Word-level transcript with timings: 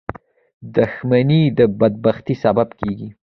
•دښمني 0.75 1.41
د 1.57 1.59
بدبختۍ 1.79 2.35
سبب 2.43 2.67
کېږي. 2.79 3.09